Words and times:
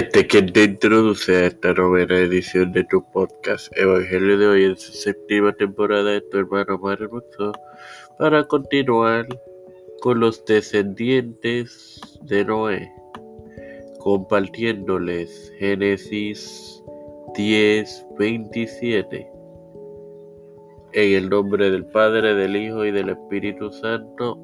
Este 0.00 0.26
quien 0.26 0.50
te 0.50 0.64
introduce 0.64 1.36
a 1.36 1.46
esta 1.48 1.74
novena 1.74 2.16
edición 2.16 2.72
de 2.72 2.84
tu 2.84 3.04
podcast 3.12 3.70
Evangelio 3.76 4.38
de 4.38 4.46
hoy 4.46 4.64
en 4.64 4.78
su 4.78 4.92
séptima 4.92 5.52
temporada 5.52 6.12
de 6.12 6.22
tu 6.22 6.38
hermano 6.38 6.78
más 6.78 6.98
hermoso 6.98 7.52
para 8.18 8.44
continuar 8.44 9.26
con 10.00 10.20
los 10.20 10.42
descendientes 10.46 12.00
de 12.22 12.46
Noé, 12.46 12.90
compartiéndoles 13.98 15.52
Génesis 15.58 16.82
10, 17.34 18.06
27. 18.18 19.30
En 20.94 21.12
el 21.12 21.28
nombre 21.28 21.70
del 21.70 21.84
Padre, 21.84 22.34
del 22.36 22.56
Hijo 22.56 22.86
y 22.86 22.90
del 22.90 23.10
Espíritu 23.10 23.70
Santo. 23.70 24.38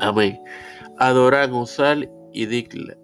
Amén. 0.00 0.38
Adoran, 0.98 1.54
Usal 1.54 2.10
y 2.34 2.46
Dikla. 2.46 2.96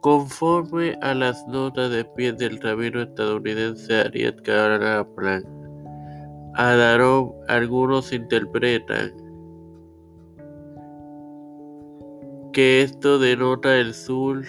Conforme 0.00 0.98
a 1.00 1.14
las 1.14 1.46
notas 1.48 1.90
de 1.90 2.04
pie 2.04 2.32
del 2.34 2.60
rabino 2.60 3.02
estadounidense 3.02 4.00
Ariel 4.00 4.36
Kaplan, 4.42 5.42
Adarón, 6.56 7.32
algunos 7.48 8.12
interpretan 8.12 9.12
que 12.52 12.82
esto 12.82 13.18
denota 13.18 13.76
el 13.76 13.94
sur. 13.94 14.44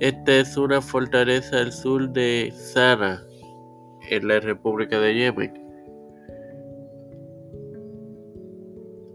Esta 0.00 0.36
es 0.36 0.56
una 0.56 0.80
fortaleza 0.80 1.58
al 1.58 1.72
sur 1.72 2.08
de 2.10 2.52
Sana, 2.54 3.22
en 4.10 4.28
la 4.28 4.40
República 4.40 4.98
de 5.00 5.14
Yemen. 5.14 5.52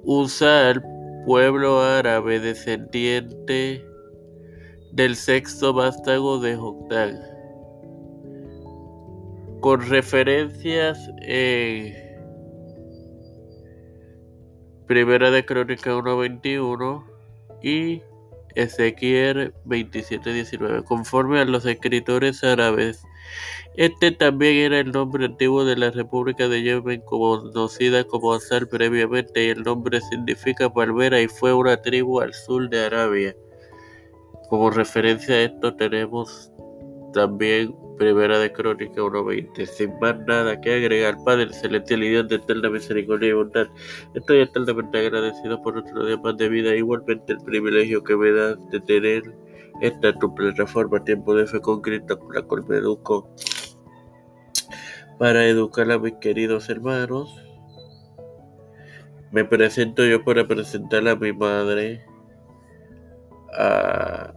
Usar 0.03 0.83
pueblo 1.25 1.81
árabe 1.81 2.39
descendiente 2.39 3.85
del 4.91 5.15
sexto 5.15 5.73
vástago 5.73 6.39
de 6.39 6.55
Joktan, 6.55 7.19
con 9.61 9.81
referencias 9.87 10.99
en 11.21 11.93
Primera 14.87 15.31
de 15.31 15.45
Crónica 15.45 15.91
1.21 15.91 17.05
y 17.63 18.01
Ezequiel 18.55 19.53
27.19, 19.65 20.83
conforme 20.83 21.39
a 21.39 21.45
los 21.45 21.65
escritores 21.65 22.43
árabes. 22.43 23.03
Este 23.75 24.11
también 24.11 24.57
era 24.57 24.79
el 24.79 24.91
nombre 24.91 25.25
antiguo 25.25 25.63
de 25.63 25.77
la 25.77 25.91
República 25.91 26.49
de 26.49 26.61
Yemen, 26.61 27.01
conocida 27.01 28.03
como 28.03 28.33
Azar 28.33 28.67
previamente, 28.67 29.45
y 29.45 29.49
el 29.49 29.63
nombre 29.63 30.01
significa 30.01 30.73
palmera 30.73 31.21
y 31.21 31.27
fue 31.27 31.53
una 31.53 31.81
tribu 31.81 32.19
al 32.19 32.33
sur 32.33 32.69
de 32.69 32.85
Arabia. 32.85 33.35
Como 34.49 34.69
referencia 34.69 35.35
a 35.35 35.41
esto 35.43 35.73
tenemos 35.75 36.51
también 37.13 37.73
Primera 37.97 38.39
de 38.39 38.51
Crónica 38.51 39.01
1.20. 39.01 39.65
Sin 39.65 39.99
más 39.99 40.17
nada 40.27 40.59
que 40.59 40.73
agregar, 40.73 41.17
Padre 41.23 41.53
Celestial 41.53 42.03
y 42.03 42.09
Dios 42.09 42.27
de 42.27 42.37
eterna 42.37 42.69
misericordia 42.69 43.29
y 43.29 43.33
bondad, 43.33 43.67
estoy 44.15 44.41
eternamente 44.41 44.97
agradecido 44.97 45.61
por 45.61 45.77
otro 45.77 46.05
día 46.05 46.17
más 46.17 46.35
de 46.35 46.49
vida, 46.49 46.75
igualmente 46.75 47.33
el 47.33 47.39
privilegio 47.39 48.03
que 48.03 48.17
me 48.17 48.31
das 48.31 48.57
de 48.71 48.79
tener 48.81 49.23
esta 49.81 50.13
tu 50.13 50.33
plataforma 50.33 51.03
Tiempo 51.03 51.35
de 51.35 51.47
Fe 51.47 51.59
con 51.59 51.81
Cristo, 51.81 52.19
la 52.33 52.43
cual 52.43 52.63
me 52.67 52.77
educo 52.77 53.29
para 55.17 55.45
educar 55.45 55.91
a 55.91 55.99
mis 55.99 56.13
queridos 56.13 56.69
hermanos. 56.69 57.35
Me 59.31 59.45
presento 59.45 60.05
yo 60.05 60.23
para 60.23 60.47
presentar 60.47 61.07
a 61.07 61.15
mi 61.15 61.33
madre, 61.33 62.05
a 63.57 64.33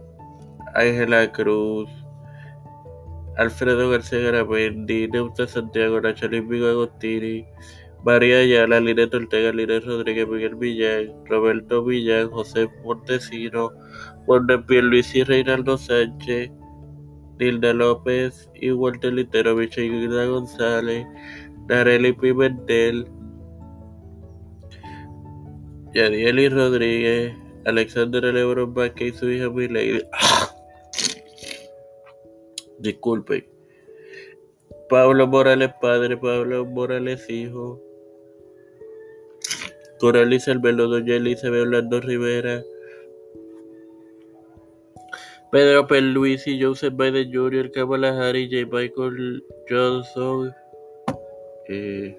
Ángela 0.73 1.31
Cruz, 1.31 1.89
Alfredo 3.37 3.89
García 3.89 4.19
Garamendi, 4.19 5.07
Neuta 5.09 5.47
Santiago, 5.47 5.99
Nachalín 6.01 6.47
Vigo 6.47 6.67
Agostini, 6.67 7.45
María 8.05 8.37
Ayala, 8.37 8.79
Lineto 8.79 9.17
Ortega, 9.17 9.51
Línez 9.51 9.83
Rodríguez, 9.83 10.27
Miguel 10.27 10.55
Villán, 10.55 11.11
Roberto 11.25 11.83
Villán, 11.83 12.29
José 12.29 12.69
Montesino, 12.83 13.71
Juan 14.27 14.45
Luis 14.67 15.15
y 15.15 15.23
Reinaldo 15.23 15.75
Sánchez, 15.75 16.51
Nilda 17.39 17.73
López 17.73 18.47
y 18.53 18.71
Walter 18.71 19.11
Litero, 19.11 19.55
Michelle 19.55 20.27
González, 20.27 21.07
Nareli 21.67 22.13
Pimentel, 22.13 23.07
Yadieli 25.95 26.49
Rodríguez, 26.49 27.33
Alexander 27.65 28.23
Lebron 28.23 28.75
Vázquez 28.75 29.15
y 29.15 29.17
su 29.17 29.31
hija 29.31 29.49
Miley. 29.49 30.05
Disculpen. 32.79 33.47
Pablo 34.89 35.25
Morales 35.25 35.71
padre, 35.81 36.17
Pablo 36.17 36.67
Morales 36.67 37.27
hijo, 37.31 37.81
Coraliza 39.99 40.51
Albelo, 40.51 40.87
Doña 40.87 41.15
Elizabeth 41.15 41.61
Orlando 41.61 42.01
Rivera, 42.01 42.63
Pedro 45.51 45.87
y 45.95 46.61
Joseph 46.61 46.93
Biden 46.95 47.31
Jr., 47.33 47.71
Kamala 47.71 48.09
Harris, 48.09 48.49
J. 48.51 48.65
Michael 48.69 49.43
Johnson, 49.69 50.53
eh, 51.69 52.17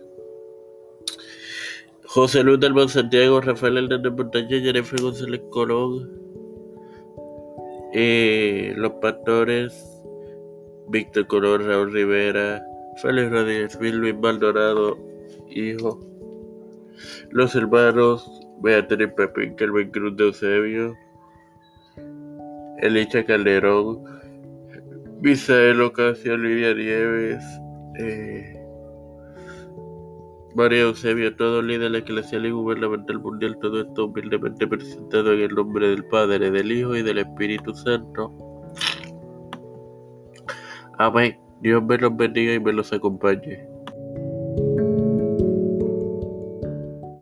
José 2.04 2.42
Luis 2.42 2.60
del 2.60 2.88
Santiago, 2.88 3.41
Rafael 3.42 3.76
Hernández 3.76 4.12
Montaña, 4.12 4.59
Jennifer 4.60 5.03
González 5.03 5.42
Colón, 5.50 6.10
eh, 7.92 8.72
Los 8.76 8.92
Pastores, 9.03 10.03
Víctor 10.88 11.26
Colón, 11.26 11.66
Raúl 11.66 11.92
Rivera, 11.92 12.65
Félix 13.03 13.31
Rodríguez, 13.31 13.78
Luis 13.81 14.15
Maldonado, 14.16 14.97
hijo. 15.50 16.16
Los 17.31 17.55
hermanos 17.55 18.41
Beatriz 18.61 19.12
Pepín, 19.17 19.57
Kelvin 19.57 19.91
Cruz 19.91 20.17
de 20.17 20.25
Eusebio, 20.25 20.95
Elicha 22.79 23.25
Calderón, 23.25 24.03
Misael 25.21 25.81
Ocasio, 25.81 26.37
Lidia 26.37 26.75
Nieves, 26.75 27.45
eh, 27.99 28.57
María 30.55 30.83
Eusebio, 30.83 31.37
todo 31.37 31.61
líder 31.61 31.95
eclesial 31.95 32.47
y 32.47 32.51
gubernamental 32.51 33.19
mundial, 33.19 33.59
todo 33.61 33.83
esto 33.83 34.07
humildemente 34.07 34.67
presentado 34.67 35.33
en 35.33 35.41
el 35.41 35.55
nombre 35.55 35.89
del 35.89 36.05
Padre, 36.07 36.51
del 36.51 36.73
Hijo 36.73 36.97
y 36.97 37.03
del 37.03 37.19
Espíritu 37.19 37.75
Santo. 37.75 38.33
Amén. 40.99 41.39
Dios 41.61 41.83
me 41.83 41.99
los 41.99 42.17
bendiga 42.17 42.55
y 42.55 42.61
me 42.61 42.73
los 42.73 42.91
acompañe. 42.93 43.75